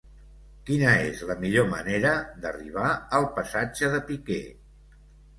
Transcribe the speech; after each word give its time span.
Quina 0.67 0.93
és 1.09 1.19
la 1.31 1.35
millor 1.41 1.67
manera 1.73 2.13
d'arribar 2.45 2.85
al 3.17 3.27
passatge 3.35 3.91
de 3.97 4.01
Piquer? 4.09 4.39